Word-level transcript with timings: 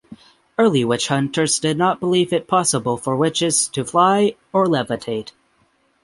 Early 0.57 0.83
witch 0.83 1.09
hunters 1.09 1.59
did 1.59 1.77
not 1.77 1.99
believe 1.99 2.33
it 2.33 2.47
possible 2.47 2.97
for 2.97 3.15
witches 3.15 3.67
to 3.67 3.85
fly 3.85 4.33
or 4.51 4.65
levitate. 4.65 5.29